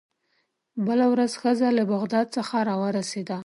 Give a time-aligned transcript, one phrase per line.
[0.85, 3.37] بله ورځ ښځه له بغداد څخه راورسېده.